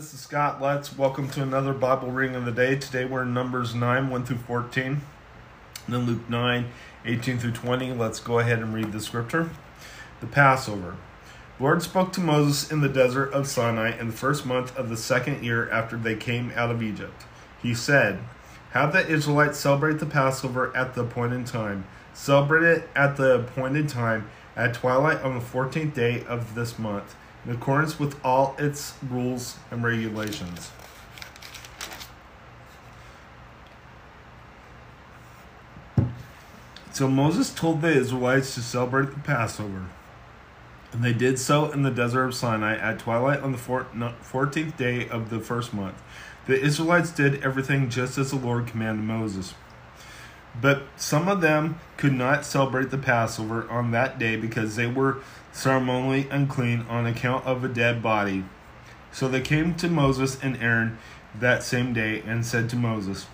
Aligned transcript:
this 0.00 0.14
is 0.14 0.20
Scott 0.20 0.62
Let's. 0.62 0.96
Welcome 0.96 1.28
to 1.28 1.42
another 1.42 1.74
Bible 1.74 2.10
reading 2.10 2.34
of 2.34 2.46
the 2.46 2.52
day. 2.52 2.74
Today 2.74 3.04
we're 3.04 3.20
in 3.20 3.34
Numbers 3.34 3.74
9, 3.74 4.08
1 4.08 4.24
through 4.24 4.38
14, 4.38 4.86
and 4.86 5.02
then 5.86 6.06
Luke 6.06 6.26
9, 6.26 6.68
18 7.04 7.38
through 7.38 7.52
20. 7.52 7.92
Let's 7.92 8.18
go 8.18 8.38
ahead 8.38 8.60
and 8.60 8.72
read 8.72 8.92
the 8.92 9.00
scripture. 9.00 9.50
The 10.22 10.26
Passover. 10.26 10.96
The 11.58 11.62
Lord 11.62 11.82
spoke 11.82 12.14
to 12.14 12.20
Moses 12.22 12.72
in 12.72 12.80
the 12.80 12.88
desert 12.88 13.30
of 13.34 13.46
Sinai 13.46 13.98
in 13.98 14.06
the 14.06 14.14
first 14.14 14.46
month 14.46 14.74
of 14.74 14.88
the 14.88 14.96
second 14.96 15.44
year 15.44 15.70
after 15.70 15.98
they 15.98 16.16
came 16.16 16.50
out 16.56 16.70
of 16.70 16.82
Egypt. 16.82 17.24
He 17.62 17.74
said, 17.74 18.20
Have 18.70 18.94
the 18.94 19.06
Israelites 19.06 19.58
celebrate 19.58 19.98
the 19.98 20.06
Passover 20.06 20.74
at 20.74 20.94
the 20.94 21.02
appointed 21.02 21.44
time. 21.44 21.84
Celebrate 22.14 22.62
it 22.62 22.88
at 22.96 23.18
the 23.18 23.34
appointed 23.34 23.90
time 23.90 24.30
at 24.56 24.72
twilight 24.72 25.20
on 25.20 25.34
the 25.34 25.44
14th 25.44 25.92
day 25.92 26.24
of 26.24 26.54
this 26.54 26.78
month 26.78 27.16
in 27.44 27.52
accordance 27.52 27.98
with 27.98 28.22
all 28.24 28.54
its 28.58 28.94
rules 29.08 29.56
and 29.70 29.82
regulations. 29.82 30.70
So 36.92 37.08
Moses 37.08 37.52
told 37.54 37.80
the 37.80 37.88
Israelites 37.88 38.54
to 38.56 38.60
celebrate 38.60 39.14
the 39.14 39.20
Passover. 39.20 39.86
And 40.92 41.04
they 41.04 41.12
did 41.12 41.38
so 41.38 41.70
in 41.70 41.82
the 41.82 41.90
desert 41.90 42.24
of 42.24 42.34
Sinai 42.34 42.76
at 42.76 42.98
twilight 42.98 43.40
on 43.40 43.52
the 43.52 43.58
14th 43.58 44.76
day 44.76 45.08
of 45.08 45.30
the 45.30 45.40
first 45.40 45.72
month. 45.72 45.94
The 46.46 46.60
Israelites 46.60 47.10
did 47.10 47.42
everything 47.42 47.88
just 47.88 48.18
as 48.18 48.30
the 48.30 48.36
Lord 48.36 48.66
commanded 48.66 49.04
Moses. 49.04 49.54
But 50.58 50.82
some 50.96 51.28
of 51.28 51.40
them 51.40 51.78
could 51.96 52.12
not 52.12 52.44
celebrate 52.44 52.90
the 52.90 52.98
Passover 52.98 53.68
on 53.70 53.90
that 53.92 54.18
day 54.18 54.36
because 54.36 54.76
they 54.76 54.86
were 54.86 55.18
ceremonially 55.52 56.28
unclean 56.30 56.86
on 56.88 57.06
account 57.06 57.44
of 57.46 57.64
a 57.64 57.68
dead 57.68 58.02
body. 58.02 58.44
So 59.12 59.28
they 59.28 59.40
came 59.40 59.74
to 59.76 59.88
Moses 59.88 60.38
and 60.42 60.56
Aaron 60.62 60.98
that 61.38 61.62
same 61.62 61.92
day 61.92 62.22
and 62.26 62.44
said 62.44 62.68
to 62.70 62.76
Moses, 62.76 63.26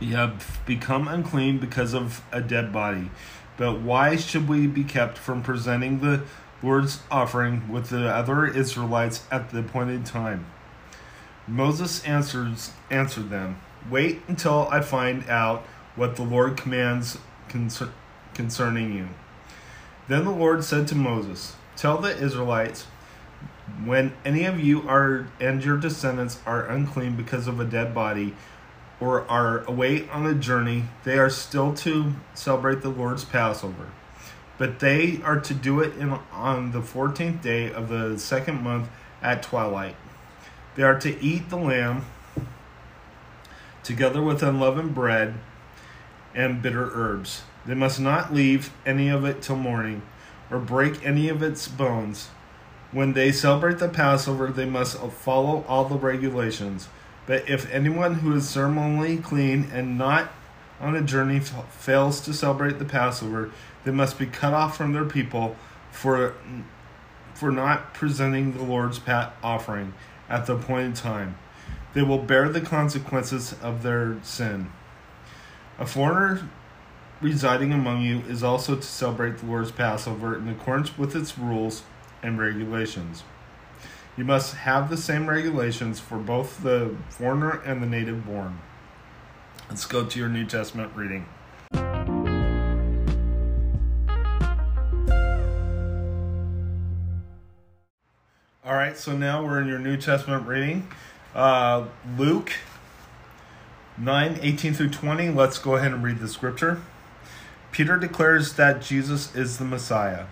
You 0.00 0.16
have 0.16 0.60
become 0.66 1.08
unclean 1.08 1.58
because 1.58 1.94
of 1.94 2.22
a 2.32 2.40
dead 2.40 2.72
body. 2.72 3.10
But 3.56 3.80
why 3.80 4.16
should 4.16 4.48
we 4.48 4.66
be 4.66 4.84
kept 4.84 5.18
from 5.18 5.42
presenting 5.42 6.00
the 6.00 6.22
Lord's 6.62 7.00
offering 7.10 7.70
with 7.70 7.90
the 7.90 8.08
other 8.08 8.46
Israelites 8.46 9.24
at 9.30 9.50
the 9.50 9.60
appointed 9.60 10.06
time? 10.06 10.46
Moses 11.46 12.04
answers, 12.04 12.70
answered 12.90 13.30
them, 13.30 13.60
Wait 13.90 14.22
until 14.28 14.68
I 14.70 14.80
find 14.80 15.28
out 15.28 15.66
what 15.96 16.16
the 16.16 16.22
Lord 16.22 16.56
commands 16.56 17.18
concer- 17.48 17.92
concerning 18.34 18.94
you. 18.94 19.08
Then 20.08 20.24
the 20.24 20.30
Lord 20.30 20.64
said 20.64 20.88
to 20.88 20.94
Moses, 20.94 21.54
Tell 21.76 21.98
the 21.98 22.16
Israelites, 22.16 22.86
when 23.84 24.12
any 24.24 24.44
of 24.44 24.60
you 24.60 24.88
are 24.88 25.28
and 25.40 25.64
your 25.64 25.76
descendants 25.76 26.38
are 26.44 26.66
unclean 26.66 27.16
because 27.16 27.46
of 27.46 27.60
a 27.60 27.64
dead 27.64 27.94
body, 27.94 28.34
or 29.00 29.28
are 29.28 29.64
away 29.64 30.08
on 30.10 30.26
a 30.26 30.34
journey, 30.34 30.84
they 31.04 31.18
are 31.18 31.30
still 31.30 31.74
to 31.74 32.14
celebrate 32.34 32.82
the 32.82 32.88
Lord's 32.88 33.24
Passover. 33.24 33.90
But 34.58 34.78
they 34.78 35.20
are 35.24 35.40
to 35.40 35.54
do 35.54 35.80
it 35.80 35.96
in, 35.96 36.10
on 36.32 36.72
the 36.72 36.82
fourteenth 36.82 37.42
day 37.42 37.72
of 37.72 37.88
the 37.88 38.18
second 38.18 38.62
month 38.62 38.88
at 39.20 39.42
twilight. 39.42 39.96
They 40.76 40.82
are 40.82 40.98
to 41.00 41.20
eat 41.22 41.50
the 41.50 41.56
lamb 41.56 42.04
together 43.82 44.22
with 44.22 44.42
unleavened 44.42 44.94
bread 44.94 45.34
and 46.34 46.62
bitter 46.62 46.90
herbs. 46.94 47.42
They 47.66 47.74
must 47.74 48.00
not 48.00 48.34
leave 48.34 48.72
any 48.84 49.08
of 49.08 49.24
it 49.24 49.42
till 49.42 49.56
morning, 49.56 50.02
or 50.50 50.58
break 50.58 51.04
any 51.04 51.28
of 51.28 51.42
its 51.42 51.68
bones. 51.68 52.28
When 52.90 53.12
they 53.12 53.32
celebrate 53.32 53.78
the 53.78 53.88
Passover, 53.88 54.48
they 54.48 54.66
must 54.66 54.98
follow 54.98 55.64
all 55.66 55.84
the 55.84 55.96
regulations. 55.96 56.88
But 57.26 57.48
if 57.48 57.70
anyone 57.72 58.16
who 58.16 58.34
is 58.34 58.48
ceremonially 58.48 59.18
clean 59.18 59.70
and 59.72 59.96
not 59.96 60.30
on 60.80 60.96
a 60.96 61.02
journey 61.02 61.40
fails 61.40 62.20
to 62.22 62.34
celebrate 62.34 62.78
the 62.78 62.84
Passover, 62.84 63.50
they 63.84 63.92
must 63.92 64.18
be 64.18 64.26
cut 64.26 64.52
off 64.52 64.76
from 64.76 64.92
their 64.92 65.04
people 65.04 65.56
for 65.90 66.34
for 67.34 67.50
not 67.50 67.94
presenting 67.94 68.52
the 68.52 68.62
Lord's 68.62 68.98
pat 68.98 69.34
offering 69.42 69.94
at 70.28 70.46
the 70.46 70.54
appointed 70.54 70.94
time. 70.94 71.36
They 71.94 72.02
will 72.02 72.18
bear 72.18 72.48
the 72.48 72.60
consequences 72.60 73.54
of 73.62 73.82
their 73.82 74.18
sin. 74.22 74.70
A 75.82 75.84
foreigner 75.84 76.48
residing 77.20 77.72
among 77.72 78.02
you 78.02 78.20
is 78.28 78.44
also 78.44 78.76
to 78.76 78.82
celebrate 78.82 79.38
the 79.38 79.46
Lord's 79.46 79.72
Passover 79.72 80.38
in 80.38 80.48
accordance 80.48 80.96
with 80.96 81.16
its 81.16 81.36
rules 81.36 81.82
and 82.22 82.38
regulations. 82.38 83.24
You 84.16 84.24
must 84.24 84.54
have 84.54 84.90
the 84.90 84.96
same 84.96 85.28
regulations 85.28 85.98
for 85.98 86.18
both 86.18 86.62
the 86.62 86.94
foreigner 87.08 87.60
and 87.62 87.82
the 87.82 87.88
native 87.88 88.24
born. 88.24 88.60
Let's 89.68 89.84
go 89.84 90.06
to 90.06 90.18
your 90.20 90.28
New 90.28 90.46
Testament 90.46 90.92
reading. 90.94 91.26
All 98.64 98.74
right, 98.74 98.96
so 98.96 99.16
now 99.16 99.44
we're 99.44 99.60
in 99.60 99.66
your 99.66 99.80
New 99.80 99.96
Testament 99.96 100.46
reading. 100.46 100.86
Uh, 101.34 101.86
Luke 102.16 102.52
9 104.02 104.40
18 104.42 104.74
through 104.74 104.88
20. 104.88 105.28
Let's 105.28 105.60
go 105.60 105.76
ahead 105.76 105.92
and 105.92 106.02
read 106.02 106.18
the 106.18 106.26
scripture. 106.26 106.82
Peter 107.70 107.96
declares 107.96 108.54
that 108.54 108.82
Jesus 108.82 109.32
is 109.32 109.58
the 109.58 109.64
Messiah. 109.64 110.24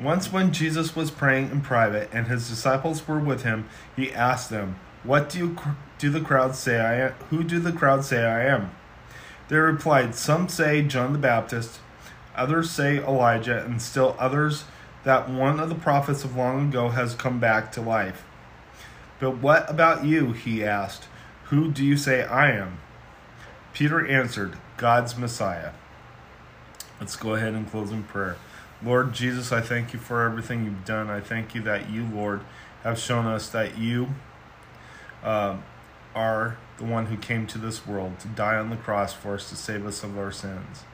Once, 0.00 0.32
when 0.32 0.52
Jesus 0.52 0.96
was 0.96 1.12
praying 1.12 1.52
in 1.52 1.60
private 1.60 2.10
and 2.12 2.26
his 2.26 2.48
disciples 2.48 3.06
were 3.06 3.20
with 3.20 3.44
him, 3.44 3.68
he 3.94 4.12
asked 4.12 4.50
them, 4.50 4.74
"What 5.04 5.28
do 5.28 5.38
you, 5.38 5.56
do 5.96 6.10
the 6.10 6.20
crowd 6.20 6.56
say 6.56 6.80
I 6.80 6.94
am? 6.94 7.12
Who 7.30 7.44
do 7.44 7.60
the 7.60 7.70
crowd 7.70 8.04
say 8.04 8.26
I 8.26 8.46
am?" 8.46 8.72
They 9.46 9.58
replied, 9.58 10.16
"Some 10.16 10.48
say 10.48 10.82
John 10.82 11.12
the 11.12 11.18
Baptist, 11.20 11.78
others 12.34 12.68
say 12.68 12.96
Elijah, 12.96 13.64
and 13.64 13.80
still 13.80 14.16
others 14.18 14.64
that 15.04 15.28
one 15.28 15.60
of 15.60 15.68
the 15.68 15.76
prophets 15.76 16.24
of 16.24 16.36
long 16.36 16.70
ago 16.70 16.88
has 16.88 17.14
come 17.14 17.38
back 17.38 17.70
to 17.72 17.80
life." 17.80 18.24
But 19.20 19.36
what 19.36 19.70
about 19.70 20.04
you? 20.04 20.32
He 20.32 20.64
asked. 20.64 21.06
Who 21.44 21.70
do 21.70 21.84
you 21.84 21.96
say 21.96 22.24
I 22.24 22.50
am? 22.50 22.78
Peter 23.74 24.06
answered, 24.06 24.56
God's 24.76 25.18
Messiah. 25.18 25.72
Let's 27.00 27.16
go 27.16 27.34
ahead 27.34 27.54
and 27.54 27.68
close 27.68 27.90
in 27.90 28.04
prayer. 28.04 28.36
Lord 28.82 29.12
Jesus, 29.12 29.50
I 29.50 29.60
thank 29.60 29.92
you 29.92 29.98
for 29.98 30.22
everything 30.22 30.64
you've 30.64 30.84
done. 30.84 31.10
I 31.10 31.20
thank 31.20 31.56
you 31.56 31.62
that 31.62 31.90
you, 31.90 32.06
Lord, 32.06 32.42
have 32.84 33.00
shown 33.00 33.26
us 33.26 33.48
that 33.48 33.76
you 33.76 34.10
uh, 35.24 35.56
are 36.14 36.56
the 36.78 36.84
one 36.84 37.06
who 37.06 37.16
came 37.16 37.48
to 37.48 37.58
this 37.58 37.84
world 37.84 38.20
to 38.20 38.28
die 38.28 38.56
on 38.56 38.70
the 38.70 38.76
cross 38.76 39.12
for 39.12 39.34
us 39.34 39.48
to 39.50 39.56
save 39.56 39.84
us 39.84 40.04
of 40.04 40.16
our 40.16 40.30
sins. 40.30 40.84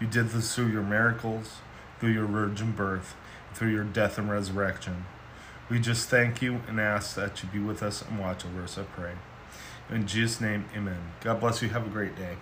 You 0.00 0.06
did 0.06 0.28
this 0.28 0.54
through 0.54 0.68
your 0.68 0.82
miracles, 0.84 1.56
through 1.98 2.12
your 2.12 2.26
virgin 2.26 2.72
birth, 2.72 3.16
through 3.54 3.72
your 3.72 3.84
death 3.84 4.18
and 4.18 4.30
resurrection. 4.30 5.04
We 5.68 5.80
just 5.80 6.08
thank 6.08 6.40
you 6.40 6.60
and 6.68 6.80
ask 6.80 7.16
that 7.16 7.42
you 7.42 7.48
be 7.48 7.58
with 7.58 7.82
us 7.82 8.02
and 8.02 8.20
watch 8.20 8.44
over 8.44 8.62
us, 8.62 8.78
I 8.78 8.82
pray. 8.82 9.14
In 9.90 10.06
Jesus' 10.06 10.40
name, 10.40 10.64
amen. 10.76 11.00
God 11.20 11.40
bless 11.40 11.62
you. 11.62 11.68
Have 11.68 11.86
a 11.86 11.90
great 11.90 12.16
day. 12.16 12.36